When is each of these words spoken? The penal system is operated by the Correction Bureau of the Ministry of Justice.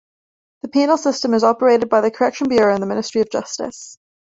The 0.63 0.67
penal 0.69 0.97
system 0.97 1.35
is 1.35 1.43
operated 1.43 1.87
by 1.87 2.01
the 2.01 2.09
Correction 2.09 2.49
Bureau 2.49 2.73
of 2.73 2.79
the 2.79 2.87
Ministry 2.87 3.21
of 3.21 3.29
Justice. 3.29 3.99